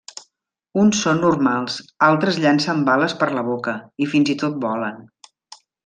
[0.83, 1.75] Uns són normals,
[2.09, 3.75] altres llancen bales per la boca,
[4.07, 5.03] i fins i tot volen.